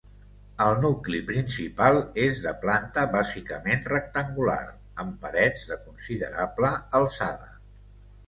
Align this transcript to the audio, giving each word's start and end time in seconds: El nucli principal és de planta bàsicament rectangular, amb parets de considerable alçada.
El 0.63 0.75
nucli 0.83 1.17
principal 1.31 1.99
és 2.21 2.39
de 2.45 2.53
planta 2.63 3.03
bàsicament 3.15 3.85
rectangular, 3.91 4.59
amb 5.03 5.19
parets 5.27 5.69
de 5.73 5.77
considerable 5.85 6.73
alçada. 7.01 7.53